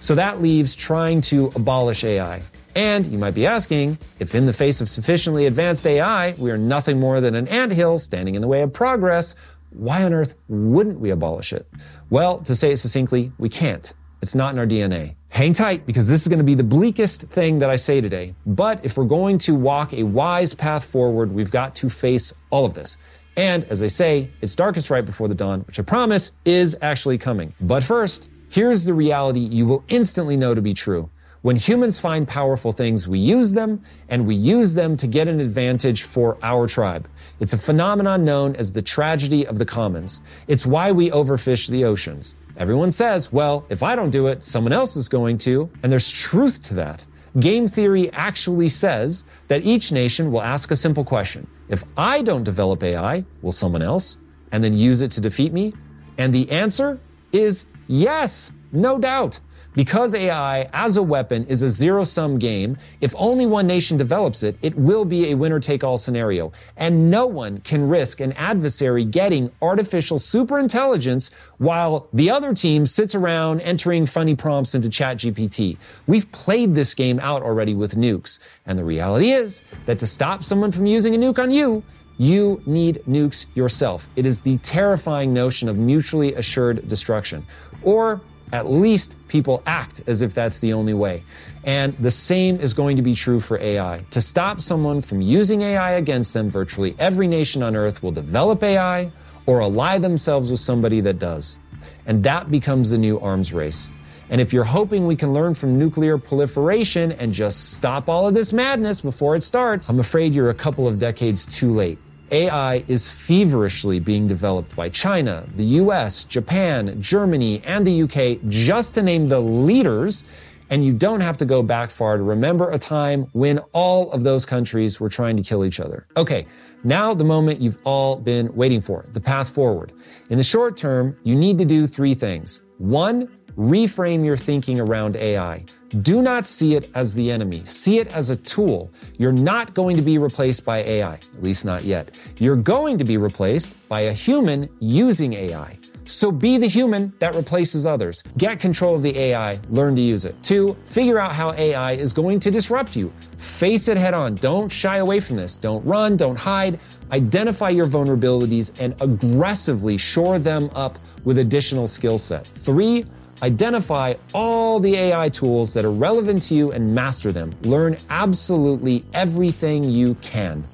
So 0.00 0.14
that 0.16 0.42
leaves 0.42 0.74
trying 0.74 1.20
to 1.22 1.52
abolish 1.54 2.04
AI. 2.04 2.42
And 2.74 3.06
you 3.06 3.18
might 3.18 3.34
be 3.34 3.46
asking, 3.46 3.98
if 4.18 4.34
in 4.34 4.46
the 4.46 4.52
face 4.52 4.80
of 4.80 4.88
sufficiently 4.88 5.46
advanced 5.46 5.86
AI, 5.86 6.32
we 6.38 6.50
are 6.50 6.58
nothing 6.58 6.98
more 6.98 7.20
than 7.20 7.36
an 7.36 7.46
anthill 7.48 7.98
standing 7.98 8.34
in 8.34 8.42
the 8.42 8.48
way 8.48 8.62
of 8.62 8.72
progress, 8.72 9.36
why 9.70 10.02
on 10.02 10.12
earth 10.12 10.34
wouldn't 10.48 11.00
we 11.00 11.10
abolish 11.10 11.52
it? 11.52 11.68
Well, 12.10 12.38
to 12.40 12.54
say 12.54 12.72
it 12.72 12.76
succinctly, 12.78 13.32
we 13.38 13.48
can't 13.48 13.92
It's 14.24 14.34
not 14.34 14.54
in 14.54 14.58
our 14.58 14.66
DNA. 14.66 15.16
Hang 15.28 15.52
tight 15.52 15.84
because 15.84 16.08
this 16.08 16.22
is 16.22 16.28
going 16.28 16.38
to 16.38 16.44
be 16.46 16.54
the 16.54 16.64
bleakest 16.64 17.24
thing 17.24 17.58
that 17.58 17.68
I 17.68 17.76
say 17.76 18.00
today. 18.00 18.34
But 18.46 18.82
if 18.82 18.96
we're 18.96 19.04
going 19.04 19.36
to 19.40 19.54
walk 19.54 19.92
a 19.92 20.02
wise 20.02 20.54
path 20.54 20.86
forward, 20.86 21.30
we've 21.30 21.50
got 21.50 21.74
to 21.74 21.90
face 21.90 22.32
all 22.48 22.64
of 22.64 22.72
this. 22.72 22.96
And 23.36 23.64
as 23.64 23.80
they 23.80 23.88
say, 23.88 24.30
it's 24.40 24.56
darkest 24.56 24.88
right 24.88 25.04
before 25.04 25.28
the 25.28 25.34
dawn, 25.34 25.60
which 25.66 25.78
I 25.78 25.82
promise 25.82 26.32
is 26.46 26.74
actually 26.80 27.18
coming. 27.18 27.52
But 27.60 27.82
first, 27.82 28.30
here's 28.48 28.86
the 28.86 28.94
reality 28.94 29.40
you 29.40 29.66
will 29.66 29.84
instantly 29.88 30.38
know 30.38 30.54
to 30.54 30.62
be 30.62 30.72
true. 30.72 31.10
When 31.42 31.56
humans 31.56 32.00
find 32.00 32.26
powerful 32.26 32.72
things, 32.72 33.06
we 33.06 33.18
use 33.18 33.52
them 33.52 33.82
and 34.08 34.26
we 34.26 34.36
use 34.36 34.72
them 34.72 34.96
to 34.96 35.06
get 35.06 35.28
an 35.28 35.38
advantage 35.38 36.04
for 36.04 36.38
our 36.42 36.66
tribe. 36.66 37.06
It's 37.40 37.52
a 37.52 37.58
phenomenon 37.58 38.24
known 38.24 38.56
as 38.56 38.72
the 38.72 38.80
tragedy 38.80 39.46
of 39.46 39.58
the 39.58 39.66
commons. 39.66 40.22
It's 40.48 40.64
why 40.64 40.92
we 40.92 41.10
overfish 41.10 41.68
the 41.68 41.84
oceans. 41.84 42.36
Everyone 42.56 42.90
says, 42.90 43.32
well, 43.32 43.66
if 43.68 43.82
I 43.82 43.96
don't 43.96 44.10
do 44.10 44.28
it, 44.28 44.44
someone 44.44 44.72
else 44.72 44.96
is 44.96 45.08
going 45.08 45.38
to. 45.38 45.68
And 45.82 45.90
there's 45.90 46.10
truth 46.10 46.62
to 46.64 46.74
that. 46.74 47.06
Game 47.40 47.66
theory 47.66 48.12
actually 48.12 48.68
says 48.68 49.24
that 49.48 49.64
each 49.64 49.90
nation 49.90 50.30
will 50.30 50.42
ask 50.42 50.70
a 50.70 50.76
simple 50.76 51.04
question. 51.04 51.48
If 51.68 51.82
I 51.96 52.22
don't 52.22 52.44
develop 52.44 52.82
AI, 52.82 53.24
will 53.42 53.52
someone 53.52 53.82
else? 53.82 54.18
And 54.52 54.62
then 54.62 54.72
use 54.72 55.00
it 55.00 55.10
to 55.12 55.20
defeat 55.20 55.52
me? 55.52 55.74
And 56.16 56.32
the 56.32 56.48
answer 56.52 57.00
is 57.32 57.66
yes, 57.88 58.52
no 58.70 58.98
doubt. 59.00 59.40
Because 59.74 60.14
AI 60.14 60.68
as 60.72 60.96
a 60.96 61.02
weapon 61.02 61.44
is 61.46 61.62
a 61.62 61.68
zero 61.68 62.04
sum 62.04 62.38
game, 62.38 62.76
if 63.00 63.14
only 63.18 63.44
one 63.44 63.66
nation 63.66 63.96
develops 63.96 64.42
it, 64.42 64.56
it 64.62 64.76
will 64.76 65.04
be 65.04 65.30
a 65.30 65.34
winner 65.34 65.58
take 65.58 65.82
all 65.82 65.98
scenario. 65.98 66.52
And 66.76 67.10
no 67.10 67.26
one 67.26 67.58
can 67.58 67.88
risk 67.88 68.20
an 68.20 68.32
adversary 68.32 69.04
getting 69.04 69.50
artificial 69.60 70.18
superintelligence 70.18 71.32
while 71.58 72.08
the 72.12 72.30
other 72.30 72.54
team 72.54 72.86
sits 72.86 73.14
around 73.14 73.60
entering 73.62 74.06
funny 74.06 74.36
prompts 74.36 74.74
into 74.74 74.88
ChatGPT. 74.88 75.76
We've 76.06 76.30
played 76.30 76.74
this 76.74 76.94
game 76.94 77.18
out 77.20 77.42
already 77.42 77.74
with 77.74 77.96
nukes. 77.96 78.40
And 78.66 78.78
the 78.78 78.84
reality 78.84 79.30
is 79.30 79.62
that 79.86 79.98
to 79.98 80.06
stop 80.06 80.44
someone 80.44 80.70
from 80.70 80.86
using 80.86 81.14
a 81.14 81.18
nuke 81.18 81.42
on 81.42 81.50
you, 81.50 81.82
you 82.16 82.62
need 82.64 83.02
nukes 83.08 83.46
yourself. 83.56 84.08
It 84.14 84.24
is 84.24 84.42
the 84.42 84.58
terrifying 84.58 85.34
notion 85.34 85.68
of 85.68 85.76
mutually 85.76 86.34
assured 86.34 86.86
destruction. 86.86 87.44
Or 87.82 88.20
at 88.52 88.70
least 88.70 89.16
people 89.28 89.62
act 89.66 90.02
as 90.06 90.22
if 90.22 90.34
that's 90.34 90.60
the 90.60 90.72
only 90.72 90.94
way. 90.94 91.24
And 91.64 91.96
the 91.98 92.10
same 92.10 92.60
is 92.60 92.74
going 92.74 92.96
to 92.96 93.02
be 93.02 93.14
true 93.14 93.40
for 93.40 93.58
AI. 93.58 94.04
To 94.10 94.20
stop 94.20 94.60
someone 94.60 95.00
from 95.00 95.20
using 95.20 95.62
AI 95.62 95.92
against 95.92 96.34
them, 96.34 96.50
virtually 96.50 96.94
every 96.98 97.26
nation 97.26 97.62
on 97.62 97.74
earth 97.74 98.02
will 98.02 98.12
develop 98.12 98.62
AI 98.62 99.10
or 99.46 99.62
ally 99.62 99.98
themselves 99.98 100.50
with 100.50 100.60
somebody 100.60 101.00
that 101.00 101.18
does. 101.18 101.58
And 102.06 102.22
that 102.24 102.50
becomes 102.50 102.90
the 102.90 102.98
new 102.98 103.18
arms 103.20 103.52
race. 103.52 103.90
And 104.30 104.40
if 104.40 104.52
you're 104.52 104.64
hoping 104.64 105.06
we 105.06 105.16
can 105.16 105.32
learn 105.32 105.54
from 105.54 105.78
nuclear 105.78 106.16
proliferation 106.16 107.12
and 107.12 107.32
just 107.32 107.74
stop 107.74 108.08
all 108.08 108.26
of 108.26 108.34
this 108.34 108.52
madness 108.52 109.00
before 109.00 109.36
it 109.36 109.44
starts, 109.44 109.90
I'm 109.90 110.00
afraid 110.00 110.34
you're 110.34 110.50
a 110.50 110.54
couple 110.54 110.88
of 110.88 110.98
decades 110.98 111.46
too 111.46 111.72
late. 111.72 111.98
AI 112.34 112.82
is 112.88 113.08
feverishly 113.08 114.00
being 114.00 114.26
developed 114.26 114.74
by 114.74 114.88
China, 114.88 115.46
the 115.54 115.64
US, 115.82 116.24
Japan, 116.24 117.00
Germany, 117.00 117.62
and 117.64 117.86
the 117.86 118.02
UK, 118.02 118.40
just 118.48 118.92
to 118.94 119.04
name 119.04 119.28
the 119.28 119.38
leaders. 119.38 120.24
And 120.68 120.84
you 120.84 120.92
don't 120.92 121.20
have 121.20 121.36
to 121.36 121.44
go 121.44 121.62
back 121.62 121.90
far 121.90 122.16
to 122.16 122.24
remember 122.24 122.70
a 122.70 122.78
time 122.78 123.28
when 123.34 123.60
all 123.72 124.10
of 124.10 124.24
those 124.24 124.44
countries 124.44 124.98
were 124.98 125.08
trying 125.08 125.36
to 125.36 125.44
kill 125.44 125.64
each 125.64 125.78
other. 125.78 126.08
Okay, 126.16 126.44
now 126.82 127.14
the 127.14 127.22
moment 127.22 127.60
you've 127.60 127.78
all 127.84 128.16
been 128.16 128.52
waiting 128.56 128.80
for, 128.80 129.04
the 129.12 129.20
path 129.20 129.50
forward. 129.50 129.92
In 130.28 130.36
the 130.36 130.42
short 130.42 130.76
term, 130.76 131.16
you 131.22 131.36
need 131.36 131.56
to 131.58 131.64
do 131.64 131.86
three 131.86 132.14
things. 132.14 132.64
One, 132.78 133.28
reframe 133.56 134.24
your 134.24 134.36
thinking 134.36 134.80
around 134.80 135.14
AI. 135.14 135.64
Do 136.02 136.22
not 136.22 136.46
see 136.46 136.74
it 136.74 136.90
as 136.94 137.14
the 137.14 137.30
enemy. 137.30 137.64
See 137.64 137.98
it 137.98 138.08
as 138.08 138.30
a 138.30 138.36
tool. 138.36 138.90
You're 139.18 139.32
not 139.32 139.74
going 139.74 139.96
to 139.96 140.02
be 140.02 140.18
replaced 140.18 140.64
by 140.64 140.78
AI, 140.78 141.14
at 141.14 141.42
least 141.42 141.64
not 141.64 141.84
yet. 141.84 142.16
You're 142.38 142.56
going 142.56 142.98
to 142.98 143.04
be 143.04 143.16
replaced 143.16 143.76
by 143.88 144.02
a 144.02 144.12
human 144.12 144.68
using 144.80 145.34
AI. 145.34 145.78
So 146.06 146.30
be 146.30 146.58
the 146.58 146.66
human 146.66 147.12
that 147.18 147.34
replaces 147.34 147.86
others. 147.86 148.22
Get 148.36 148.60
control 148.60 148.94
of 148.94 149.02
the 149.02 149.16
AI, 149.16 149.58
learn 149.70 149.96
to 149.96 150.02
use 150.02 150.24
it. 150.24 150.34
Two, 150.42 150.74
figure 150.84 151.18
out 151.18 151.32
how 151.32 151.52
AI 151.52 151.92
is 151.92 152.12
going 152.12 152.40
to 152.40 152.50
disrupt 152.50 152.94
you. 152.94 153.12
Face 153.38 153.88
it 153.88 153.96
head 153.96 154.12
on. 154.12 154.34
Don't 154.34 154.70
shy 154.70 154.98
away 154.98 155.20
from 155.20 155.36
this. 155.36 155.56
Don't 155.56 155.84
run, 155.86 156.16
don't 156.16 156.36
hide. 156.36 156.78
Identify 157.12 157.70
your 157.70 157.86
vulnerabilities 157.86 158.74
and 158.80 158.94
aggressively 159.00 159.96
shore 159.96 160.38
them 160.38 160.68
up 160.74 160.98
with 161.24 161.38
additional 161.38 161.86
skill 161.86 162.18
set. 162.18 162.46
Three, 162.48 163.06
Identify 163.44 164.14
all 164.32 164.80
the 164.80 164.96
AI 164.96 165.28
tools 165.28 165.74
that 165.74 165.84
are 165.84 165.92
relevant 165.92 166.40
to 166.44 166.54
you 166.54 166.72
and 166.72 166.94
master 166.94 167.30
them. 167.30 167.52
Learn 167.60 167.98
absolutely 168.08 169.04
everything 169.12 169.84
you 169.84 170.14
can. 170.22 170.66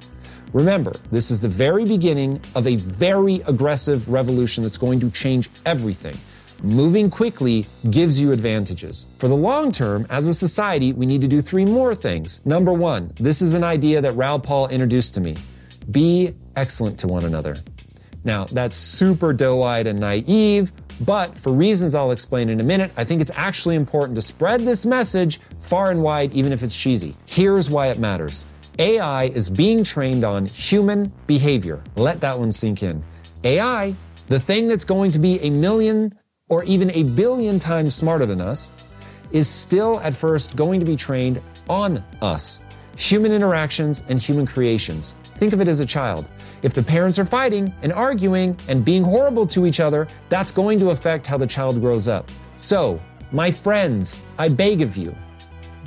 Remember, 0.53 0.93
this 1.11 1.33
is 1.33 1.41
the 1.41 1.49
very 1.49 1.85
beginning 1.85 2.41
of 2.55 2.69
a 2.69 2.77
very 2.77 3.43
aggressive 3.49 4.09
revolution 4.09 4.63
that's 4.63 4.79
going 4.79 5.01
to 5.01 5.11
change 5.11 5.51
everything. 5.67 6.17
Moving 6.63 7.11
quickly 7.11 7.67
gives 7.91 8.21
you 8.21 8.31
advantages. 8.31 9.09
For 9.19 9.27
the 9.27 9.35
long 9.35 9.73
term, 9.73 10.07
as 10.09 10.29
a 10.29 10.35
society, 10.35 10.93
we 10.93 11.07
need 11.07 11.23
to 11.23 11.29
do 11.29 11.41
three 11.41 11.65
more 11.65 11.93
things. 11.93 12.41
Number 12.47 12.73
one, 12.73 13.13
this 13.19 13.43
is 13.43 13.55
an 13.55 13.65
idea 13.65 14.01
that 14.01 14.13
Raoul 14.13 14.39
Paul 14.39 14.69
introduced 14.69 15.15
to 15.15 15.21
me. 15.21 15.37
Be 15.91 16.37
excellent 16.55 17.01
to 17.01 17.09
one 17.09 17.25
another. 17.25 17.57
Now, 18.23 18.45
that's 18.45 18.77
super 18.77 19.33
doe-eyed 19.33 19.89
and 19.89 19.99
naive, 19.99 20.71
but 21.01 21.37
for 21.37 21.53
reasons 21.53 21.95
I'll 21.95 22.11
explain 22.11 22.49
in 22.49 22.61
a 22.61 22.65
minute, 22.65 22.93
I 22.97 23.05
think 23.05 23.21
it's 23.21 23.31
actually 23.35 23.77
important 23.77 24.17
to 24.17 24.23
spread 24.23 24.61
this 24.63 24.85
message 24.85 25.41
far 25.59 25.91
and 25.91 26.03
wide, 26.03 26.35
even 26.35 26.53
if 26.53 26.63
it's 26.63 26.79
cheesy. 26.79 27.15
Here's 27.27 27.71
why 27.71 27.89
it 27.89 27.99
matters. 27.99 28.47
AI 28.79 29.25
is 29.25 29.51
being 29.51 29.85
trained 29.85 30.25
on 30.25 30.47
human 30.47 31.13
behavior. 31.27 31.83
Let 31.97 32.21
that 32.21 32.39
one 32.39 32.53
sink 32.53 32.83
in. 32.83 33.03
AI, 33.45 33.95
the 34.27 34.41
thing 34.41 34.69
that's 34.69 34.85
going 34.85 35.11
to 35.13 35.19
be 35.19 35.41
a 35.41 35.51
million 35.51 36.15
or 36.51 36.65
even 36.65 36.91
a 36.91 37.05
billion 37.05 37.59
times 37.59 37.95
smarter 37.95 38.27
than 38.27 38.41
us, 38.41 38.73
is 39.33 39.49
still 39.49 40.01
at 40.01 40.15
first 40.15 40.57
going 40.57 40.81
to 40.81 40.87
be 40.87 40.97
trained 40.97 41.41
on 41.69 42.05
us. 42.21 42.61
Human 42.97 43.33
interactions 43.33 44.05
and 44.09 44.21
human 44.21 44.47
creations. 44.47 45.17
Think 45.37 45.53
of 45.53 45.61
it 45.61 45.69
as 45.69 45.81
a 45.81 45.87
child. 45.87 46.29
If 46.63 46.75
the 46.75 46.83
parents 46.83 47.19
are 47.19 47.25
fighting 47.25 47.75
and 47.83 47.93
arguing 47.93 48.57
and 48.69 48.85
being 48.85 49.03
horrible 49.03 49.47
to 49.49 49.67
each 49.67 49.81
other, 49.81 50.09
that's 50.29 50.53
going 50.53 50.79
to 50.81 50.91
affect 50.91 51.27
how 51.27 51.39
the 51.39 51.47
child 51.47 51.81
grows 51.81 52.09
up. 52.09 52.31
So, 52.57 52.99
my 53.33 53.51
friends, 53.51 54.21
I 54.39 54.49
beg 54.49 54.83
of 54.83 54.97
you, 54.97 55.15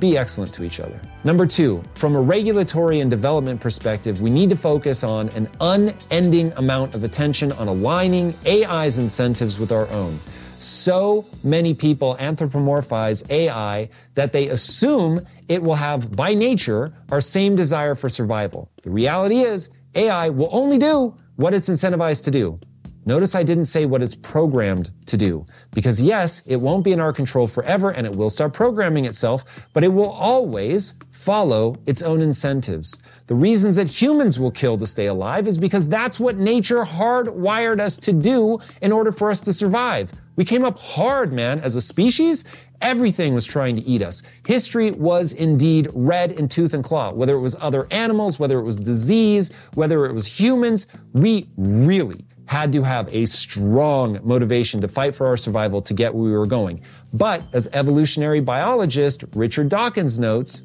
be 0.00 0.18
excellent 0.18 0.52
to 0.54 0.64
each 0.64 0.80
other. 0.80 1.00
Number 1.22 1.46
two, 1.46 1.82
from 1.94 2.16
a 2.16 2.20
regulatory 2.20 3.00
and 3.00 3.10
development 3.10 3.60
perspective, 3.60 4.20
we 4.20 4.30
need 4.30 4.50
to 4.50 4.56
focus 4.56 5.04
on 5.04 5.28
an 5.30 5.48
unending 5.60 6.52
amount 6.52 6.94
of 6.94 7.04
attention 7.04 7.52
on 7.52 7.68
aligning 7.68 8.36
AI's 8.44 8.98
incentives 8.98 9.58
with 9.58 9.70
our 9.70 9.88
own. 9.90 10.18
So 10.58 11.26
many 11.42 11.74
people 11.74 12.16
anthropomorphize 12.20 13.28
AI 13.30 13.90
that 14.14 14.32
they 14.32 14.48
assume 14.48 15.26
it 15.48 15.62
will 15.62 15.74
have 15.74 16.14
by 16.14 16.34
nature 16.34 16.92
our 17.10 17.20
same 17.20 17.54
desire 17.54 17.94
for 17.94 18.08
survival. 18.08 18.70
The 18.82 18.90
reality 18.90 19.40
is 19.40 19.70
AI 19.94 20.30
will 20.30 20.48
only 20.50 20.78
do 20.78 21.14
what 21.36 21.54
it's 21.54 21.68
incentivized 21.68 22.24
to 22.24 22.30
do. 22.30 22.58
Notice 23.06 23.34
I 23.34 23.42
didn't 23.42 23.66
say 23.66 23.84
what 23.84 24.02
it's 24.02 24.14
programmed 24.14 24.90
to 25.06 25.16
do, 25.18 25.44
because 25.72 26.00
yes, 26.00 26.42
it 26.46 26.56
won't 26.56 26.84
be 26.84 26.92
in 26.92 27.00
our 27.00 27.12
control 27.12 27.46
forever 27.46 27.90
and 27.90 28.06
it 28.06 28.14
will 28.14 28.30
start 28.30 28.54
programming 28.54 29.04
itself, 29.04 29.68
but 29.74 29.84
it 29.84 29.92
will 29.92 30.10
always 30.10 30.94
follow 31.10 31.76
its 31.86 32.02
own 32.02 32.22
incentives. 32.22 33.00
The 33.26 33.34
reasons 33.34 33.76
that 33.76 33.88
humans 33.88 34.40
will 34.40 34.50
kill 34.50 34.78
to 34.78 34.86
stay 34.86 35.06
alive 35.06 35.46
is 35.46 35.58
because 35.58 35.88
that's 35.88 36.18
what 36.18 36.36
nature 36.36 36.84
hardwired 36.84 37.78
us 37.78 37.98
to 37.98 38.12
do 38.12 38.58
in 38.80 38.90
order 38.90 39.12
for 39.12 39.30
us 39.30 39.40
to 39.42 39.52
survive. 39.52 40.12
We 40.36 40.44
came 40.44 40.64
up 40.64 40.78
hard, 40.78 41.32
man, 41.32 41.60
as 41.60 41.76
a 41.76 41.80
species. 41.80 42.44
Everything 42.80 43.34
was 43.34 43.44
trying 43.46 43.76
to 43.76 43.82
eat 43.82 44.02
us. 44.02 44.22
History 44.46 44.90
was 44.90 45.32
indeed 45.32 45.88
red 45.94 46.32
in 46.32 46.48
tooth 46.48 46.74
and 46.74 46.82
claw. 46.82 47.12
Whether 47.12 47.34
it 47.34 47.40
was 47.40 47.56
other 47.60 47.86
animals, 47.90 48.38
whether 48.38 48.58
it 48.58 48.64
was 48.64 48.76
disease, 48.76 49.52
whether 49.74 50.06
it 50.06 50.12
was 50.12 50.26
humans, 50.26 50.86
we 51.12 51.48
really 51.56 52.26
had 52.46 52.72
to 52.72 52.82
have 52.82 53.12
a 53.14 53.24
strong 53.24 54.20
motivation 54.22 54.80
to 54.80 54.88
fight 54.88 55.14
for 55.14 55.26
our 55.26 55.36
survival 55.36 55.80
to 55.82 55.94
get 55.94 56.14
where 56.14 56.24
we 56.24 56.36
were 56.36 56.46
going. 56.46 56.82
But 57.12 57.42
as 57.52 57.68
evolutionary 57.72 58.40
biologist 58.40 59.24
Richard 59.34 59.68
Dawkins 59.68 60.18
notes, 60.18 60.62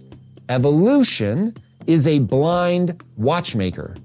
evolution 0.49 1.55
is 1.87 2.07
a 2.07 2.19
blind 2.19 3.01
watchmaker. 3.17 3.95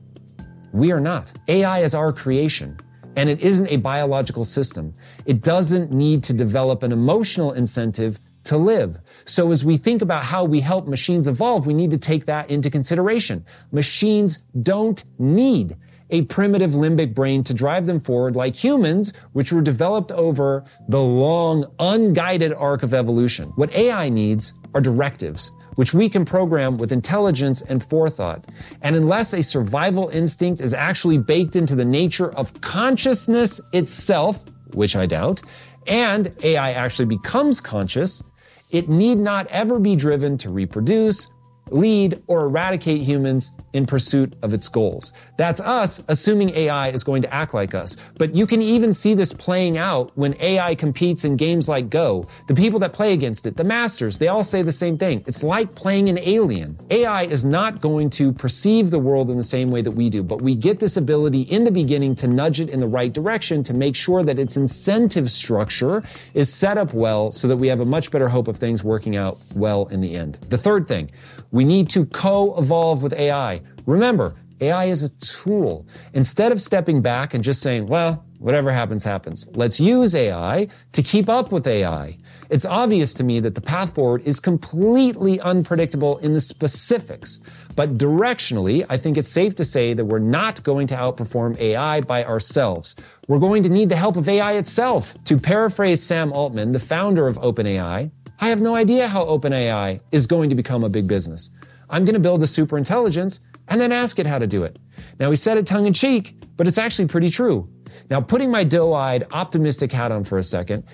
We 0.72 0.92
are 0.92 1.00
not. 1.00 1.32
AI 1.48 1.80
is 1.80 1.94
our 1.94 2.12
creation. 2.12 2.78
And 3.16 3.30
it 3.30 3.42
isn't 3.42 3.70
a 3.70 3.76
biological 3.76 4.44
system. 4.44 4.92
It 5.24 5.42
doesn't 5.42 5.92
need 5.92 6.24
to 6.24 6.32
develop 6.32 6.82
an 6.82 6.90
emotional 6.92 7.52
incentive 7.52 8.18
to 8.44 8.56
live. 8.56 8.98
So 9.24 9.52
as 9.52 9.64
we 9.64 9.76
think 9.76 10.02
about 10.02 10.22
how 10.24 10.44
we 10.44 10.60
help 10.60 10.86
machines 10.86 11.28
evolve, 11.28 11.66
we 11.66 11.74
need 11.74 11.90
to 11.92 11.98
take 11.98 12.26
that 12.26 12.50
into 12.50 12.70
consideration. 12.70 13.44
Machines 13.72 14.38
don't 14.62 15.04
need 15.18 15.76
a 16.14 16.22
primitive 16.22 16.70
limbic 16.70 17.12
brain 17.12 17.42
to 17.42 17.52
drive 17.52 17.86
them 17.86 17.98
forward 17.98 18.36
like 18.36 18.54
humans, 18.54 19.12
which 19.32 19.52
were 19.52 19.60
developed 19.60 20.12
over 20.12 20.64
the 20.88 21.02
long, 21.02 21.66
unguided 21.80 22.54
arc 22.54 22.84
of 22.84 22.94
evolution. 22.94 23.48
What 23.56 23.74
AI 23.74 24.08
needs 24.08 24.54
are 24.74 24.80
directives 24.80 25.50
which 25.74 25.92
we 25.92 26.08
can 26.08 26.24
program 26.24 26.76
with 26.76 26.92
intelligence 26.92 27.60
and 27.62 27.82
forethought. 27.82 28.46
And 28.82 28.94
unless 28.94 29.32
a 29.32 29.42
survival 29.42 30.08
instinct 30.10 30.60
is 30.60 30.72
actually 30.72 31.18
baked 31.18 31.56
into 31.56 31.74
the 31.74 31.84
nature 31.84 32.32
of 32.34 32.60
consciousness 32.60 33.60
itself, 33.72 34.44
which 34.72 34.94
I 34.94 35.06
doubt, 35.06 35.42
and 35.88 36.32
AI 36.44 36.74
actually 36.74 37.06
becomes 37.06 37.60
conscious, 37.60 38.22
it 38.70 38.88
need 38.88 39.18
not 39.18 39.48
ever 39.48 39.80
be 39.80 39.96
driven 39.96 40.38
to 40.38 40.50
reproduce, 40.50 41.33
lead, 41.70 42.22
or 42.26 42.44
eradicate 42.44 43.02
humans 43.02 43.52
in 43.72 43.86
pursuit 43.86 44.36
of 44.42 44.54
its 44.54 44.68
goals. 44.68 45.12
That's 45.36 45.60
us 45.60 46.04
assuming 46.08 46.50
AI 46.50 46.88
is 46.88 47.04
going 47.04 47.22
to 47.22 47.32
act 47.32 47.54
like 47.54 47.74
us. 47.74 47.96
But 48.18 48.34
you 48.34 48.46
can 48.46 48.62
even 48.62 48.92
see 48.92 49.14
this 49.14 49.32
playing 49.32 49.78
out 49.78 50.12
when 50.14 50.34
AI 50.40 50.74
competes 50.74 51.24
in 51.24 51.36
games 51.36 51.68
like 51.68 51.90
Go. 51.90 52.26
The 52.48 52.54
people 52.54 52.78
that 52.80 52.92
play 52.92 53.12
against 53.12 53.46
it, 53.46 53.56
the 53.56 53.64
masters, 53.64 54.18
they 54.18 54.28
all 54.28 54.44
say 54.44 54.62
the 54.62 54.72
same 54.72 54.98
thing. 54.98 55.24
It's 55.26 55.42
like 55.42 55.74
playing 55.74 56.08
an 56.08 56.18
alien. 56.18 56.76
AI 56.90 57.24
is 57.24 57.44
not 57.44 57.80
going 57.80 58.10
to 58.10 58.32
perceive 58.32 58.90
the 58.90 58.98
world 58.98 59.30
in 59.30 59.36
the 59.36 59.42
same 59.42 59.68
way 59.68 59.82
that 59.82 59.90
we 59.90 60.10
do, 60.10 60.22
but 60.22 60.42
we 60.42 60.54
get 60.54 60.80
this 60.80 60.96
ability 60.96 61.42
in 61.42 61.64
the 61.64 61.70
beginning 61.70 62.14
to 62.16 62.28
nudge 62.28 62.60
it 62.60 62.68
in 62.68 62.80
the 62.80 62.86
right 62.86 63.12
direction 63.12 63.62
to 63.64 63.74
make 63.74 63.96
sure 63.96 64.22
that 64.22 64.38
its 64.38 64.56
incentive 64.56 65.30
structure 65.30 66.02
is 66.34 66.52
set 66.52 66.78
up 66.78 66.92
well 66.94 67.32
so 67.32 67.48
that 67.48 67.56
we 67.56 67.68
have 67.68 67.80
a 67.80 67.84
much 67.84 68.10
better 68.10 68.28
hope 68.28 68.48
of 68.48 68.56
things 68.56 68.84
working 68.84 69.16
out 69.16 69.38
well 69.54 69.86
in 69.86 70.00
the 70.00 70.14
end. 70.14 70.38
The 70.48 70.58
third 70.58 70.86
thing, 70.86 71.10
we 71.54 71.64
need 71.64 71.88
to 71.88 72.04
co-evolve 72.06 73.00
with 73.00 73.12
AI. 73.12 73.62
Remember, 73.86 74.34
AI 74.60 74.86
is 74.86 75.04
a 75.04 75.08
tool. 75.20 75.86
Instead 76.12 76.50
of 76.50 76.60
stepping 76.60 77.00
back 77.00 77.32
and 77.32 77.44
just 77.44 77.62
saying, 77.62 77.86
well, 77.86 78.24
whatever 78.40 78.72
happens, 78.72 79.04
happens. 79.04 79.48
Let's 79.54 79.78
use 79.78 80.16
AI 80.16 80.66
to 80.90 81.02
keep 81.02 81.28
up 81.28 81.52
with 81.52 81.64
AI. 81.68 82.18
It's 82.50 82.66
obvious 82.66 83.14
to 83.14 83.24
me 83.24 83.38
that 83.38 83.54
the 83.54 83.60
path 83.60 83.94
forward 83.94 84.22
is 84.22 84.40
completely 84.40 85.38
unpredictable 85.40 86.18
in 86.18 86.34
the 86.34 86.40
specifics. 86.40 87.40
But 87.76 87.98
directionally, 87.98 88.84
I 88.88 88.96
think 88.96 89.16
it's 89.16 89.28
safe 89.28 89.54
to 89.54 89.64
say 89.64 89.94
that 89.94 90.04
we're 90.04 90.18
not 90.18 90.60
going 90.64 90.88
to 90.88 90.96
outperform 90.96 91.56
AI 91.60 92.00
by 92.00 92.24
ourselves. 92.24 92.96
We're 93.28 93.38
going 93.38 93.62
to 93.62 93.68
need 93.68 93.90
the 93.90 93.96
help 93.96 94.16
of 94.16 94.28
AI 94.28 94.54
itself. 94.54 95.14
To 95.26 95.38
paraphrase 95.38 96.02
Sam 96.02 96.32
Altman, 96.32 96.72
the 96.72 96.80
founder 96.80 97.28
of 97.28 97.38
OpenAI, 97.38 98.10
I 98.40 98.48
have 98.48 98.60
no 98.60 98.74
idea 98.74 99.08
how 99.08 99.24
OpenAI 99.24 100.00
is 100.12 100.26
going 100.26 100.50
to 100.50 100.54
become 100.54 100.84
a 100.84 100.88
big 100.88 101.06
business. 101.06 101.50
I'm 101.88 102.04
going 102.04 102.14
to 102.14 102.20
build 102.20 102.42
a 102.42 102.46
super 102.46 102.76
intelligence 102.76 103.40
and 103.68 103.80
then 103.80 103.92
ask 103.92 104.18
it 104.18 104.26
how 104.26 104.38
to 104.38 104.46
do 104.46 104.64
it. 104.64 104.78
Now, 105.18 105.30
he 105.30 105.36
said 105.36 105.58
it 105.58 105.66
tongue 105.66 105.86
in 105.86 105.92
cheek, 105.92 106.34
but 106.56 106.66
it's 106.66 106.78
actually 106.78 107.08
pretty 107.08 107.30
true. 107.30 107.68
Now, 108.10 108.20
putting 108.20 108.50
my 108.50 108.64
doe-eyed, 108.64 109.26
optimistic 109.32 109.92
hat 109.92 110.12
on 110.12 110.24
for 110.24 110.38
a 110.38 110.42
second, 110.42 110.84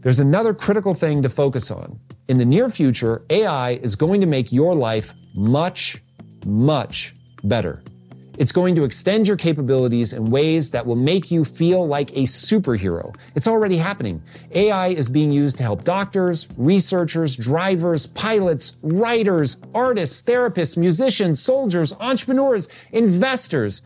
there's 0.00 0.20
another 0.20 0.52
critical 0.52 0.94
thing 0.94 1.22
to 1.22 1.28
focus 1.28 1.70
on. 1.70 1.98
In 2.28 2.38
the 2.38 2.44
near 2.44 2.68
future, 2.68 3.24
AI 3.30 3.72
is 3.82 3.94
going 3.94 4.20
to 4.20 4.26
make 4.26 4.52
your 4.52 4.74
life 4.74 5.14
much, 5.36 6.02
much 6.44 7.14
better. 7.44 7.82
It's 8.38 8.52
going 8.52 8.74
to 8.76 8.84
extend 8.84 9.28
your 9.28 9.36
capabilities 9.36 10.12
in 10.12 10.30
ways 10.30 10.70
that 10.70 10.86
will 10.86 10.96
make 10.96 11.30
you 11.30 11.44
feel 11.44 11.86
like 11.86 12.10
a 12.12 12.22
superhero. 12.22 13.14
It's 13.34 13.46
already 13.46 13.76
happening. 13.76 14.22
AI 14.52 14.88
is 14.88 15.08
being 15.08 15.30
used 15.30 15.58
to 15.58 15.62
help 15.62 15.84
doctors, 15.84 16.48
researchers, 16.56 17.36
drivers, 17.36 18.06
pilots, 18.06 18.78
writers, 18.82 19.58
artists, 19.74 20.22
therapists, 20.22 20.76
musicians, 20.76 21.42
soldiers, 21.42 21.94
entrepreneurs, 22.00 22.68
investors, 22.90 23.82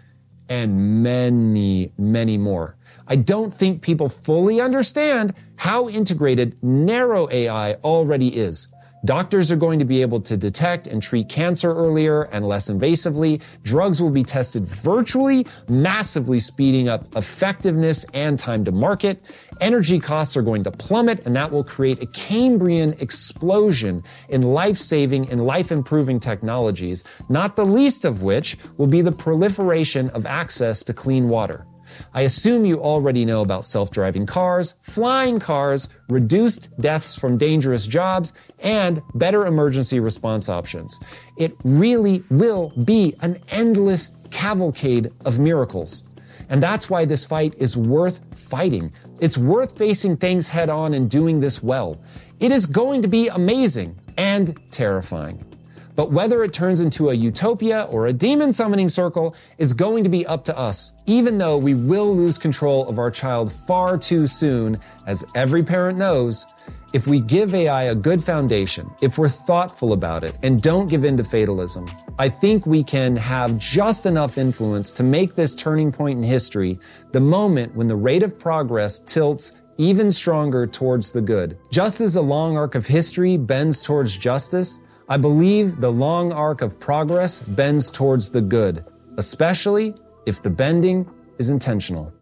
and 0.48 1.02
many, 1.02 1.92
many 1.98 2.38
more. 2.38 2.76
I 3.08 3.16
don't 3.16 3.52
think 3.52 3.82
people 3.82 4.08
fully 4.08 4.60
understand 4.60 5.34
how 5.56 5.88
integrated 5.88 6.56
narrow 6.62 7.28
AI 7.30 7.74
already 7.74 8.28
is. 8.28 8.72
Doctors 9.04 9.52
are 9.52 9.56
going 9.56 9.78
to 9.78 9.84
be 9.84 10.02
able 10.02 10.20
to 10.22 10.36
detect 10.36 10.86
and 10.86 11.02
treat 11.02 11.28
cancer 11.28 11.72
earlier 11.72 12.22
and 12.32 12.48
less 12.48 12.68
invasively. 12.68 13.42
Drugs 13.62 14.02
will 14.02 14.10
be 14.10 14.24
tested 14.24 14.64
virtually, 14.64 15.46
massively 15.68 16.40
speeding 16.40 16.88
up 16.88 17.06
effectiveness 17.14 18.04
and 18.14 18.38
time 18.38 18.64
to 18.64 18.72
market. 18.72 19.22
Energy 19.60 20.00
costs 20.00 20.36
are 20.36 20.42
going 20.42 20.64
to 20.64 20.70
plummet, 20.70 21.24
and 21.26 21.36
that 21.36 21.52
will 21.52 21.62
create 21.62 22.02
a 22.02 22.06
Cambrian 22.06 22.94
explosion 22.94 24.02
in 24.28 24.42
life-saving 24.42 25.30
and 25.30 25.46
life-improving 25.46 26.18
technologies, 26.18 27.04
not 27.28 27.54
the 27.54 27.66
least 27.66 28.04
of 28.04 28.22
which 28.22 28.56
will 28.76 28.86
be 28.86 29.02
the 29.02 29.12
proliferation 29.12 30.08
of 30.10 30.26
access 30.26 30.82
to 30.82 30.92
clean 30.92 31.28
water. 31.28 31.66
I 32.14 32.22
assume 32.22 32.64
you 32.64 32.80
already 32.80 33.24
know 33.24 33.42
about 33.42 33.64
self-driving 33.64 34.26
cars, 34.26 34.74
flying 34.80 35.38
cars, 35.38 35.88
reduced 36.08 36.76
deaths 36.80 37.18
from 37.18 37.38
dangerous 37.38 37.86
jobs, 37.86 38.32
and 38.60 39.02
better 39.14 39.46
emergency 39.46 40.00
response 40.00 40.48
options. 40.48 40.98
It 41.36 41.54
really 41.64 42.24
will 42.30 42.72
be 42.84 43.14
an 43.22 43.40
endless 43.48 44.16
cavalcade 44.30 45.08
of 45.24 45.38
miracles. 45.38 46.08
And 46.48 46.62
that's 46.62 46.88
why 46.88 47.04
this 47.04 47.24
fight 47.24 47.54
is 47.58 47.76
worth 47.76 48.20
fighting. 48.38 48.92
It's 49.20 49.36
worth 49.36 49.76
facing 49.76 50.16
things 50.16 50.48
head 50.48 50.70
on 50.70 50.94
and 50.94 51.10
doing 51.10 51.40
this 51.40 51.62
well. 51.62 52.00
It 52.38 52.52
is 52.52 52.66
going 52.66 53.02
to 53.02 53.08
be 53.08 53.28
amazing 53.28 53.98
and 54.16 54.56
terrifying. 54.70 55.44
But 55.96 56.12
whether 56.12 56.44
it 56.44 56.52
turns 56.52 56.80
into 56.80 57.08
a 57.08 57.14
utopia 57.14 57.84
or 57.84 58.06
a 58.06 58.12
demon 58.12 58.52
summoning 58.52 58.90
circle 58.90 59.34
is 59.56 59.72
going 59.72 60.04
to 60.04 60.10
be 60.10 60.26
up 60.26 60.44
to 60.44 60.56
us, 60.56 60.92
even 61.06 61.38
though 61.38 61.56
we 61.56 61.72
will 61.72 62.14
lose 62.14 62.36
control 62.36 62.86
of 62.86 62.98
our 62.98 63.10
child 63.10 63.50
far 63.50 63.96
too 63.96 64.26
soon, 64.26 64.78
as 65.06 65.24
every 65.34 65.62
parent 65.62 65.98
knows. 65.98 66.44
If 66.92 67.06
we 67.06 67.20
give 67.20 67.54
AI 67.54 67.84
a 67.84 67.94
good 67.94 68.22
foundation, 68.22 68.90
if 69.02 69.18
we're 69.18 69.28
thoughtful 69.28 69.92
about 69.92 70.22
it 70.22 70.36
and 70.42 70.62
don't 70.62 70.88
give 70.88 71.04
in 71.04 71.16
to 71.16 71.24
fatalism, 71.24 71.86
I 72.18 72.28
think 72.28 72.66
we 72.66 72.84
can 72.84 73.16
have 73.16 73.58
just 73.58 74.06
enough 74.06 74.38
influence 74.38 74.92
to 74.94 75.02
make 75.02 75.34
this 75.34 75.56
turning 75.56 75.90
point 75.92 76.18
in 76.18 76.22
history 76.22 76.78
the 77.12 77.20
moment 77.20 77.74
when 77.74 77.88
the 77.88 77.96
rate 77.96 78.22
of 78.22 78.38
progress 78.38 78.98
tilts 79.00 79.60
even 79.78 80.10
stronger 80.10 80.66
towards 80.66 81.12
the 81.12 81.20
good. 81.20 81.58
Just 81.70 82.00
as 82.00 82.16
a 82.16 82.22
long 82.22 82.56
arc 82.56 82.74
of 82.74 82.86
history 82.86 83.36
bends 83.36 83.82
towards 83.82 84.16
justice, 84.16 84.80
I 85.08 85.16
believe 85.16 85.80
the 85.80 85.92
long 85.92 86.32
arc 86.32 86.62
of 86.62 86.80
progress 86.80 87.38
bends 87.38 87.92
towards 87.92 88.30
the 88.30 88.40
good, 88.40 88.84
especially 89.18 89.94
if 90.26 90.42
the 90.42 90.50
bending 90.50 91.08
is 91.38 91.48
intentional. 91.48 92.12